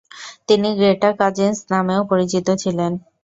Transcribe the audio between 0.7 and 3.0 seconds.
Greta Cousins নামেও পরিচিত ছিলেন।